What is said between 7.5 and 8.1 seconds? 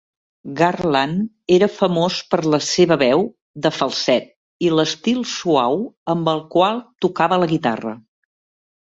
guitarra.